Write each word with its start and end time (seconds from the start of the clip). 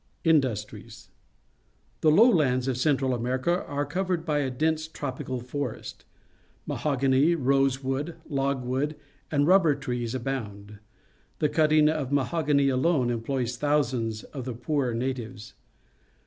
Industries.— 0.23 1.09
The 2.01 2.09
lowlands 2.09 2.67
of 2.67 2.75
Central 2.75 3.13
America 3.13 3.63
are 3.65 3.85
covered 3.85 4.25
by 4.25 4.39
a 4.39 4.49
dense 4.49 4.87
tropical 4.87 5.39
forest. 5.39 6.05
[Mahogany, 6.65 7.35
rosewood, 7.35 8.15
logwood, 8.27 8.95
and 9.29 9.45
rubber 9.45 9.75
trees 9.75 10.15
abound. 10.15 10.79
The 11.37 11.49
cutting 11.49 11.87
of 11.87 12.11
mahogany 12.11 12.67
alone 12.67 13.11
employs 13.11 13.57
thousands 13.57 14.23
of 14.23 14.43
the 14.45 14.55
poorer 14.55 14.95
natives. 14.95 15.53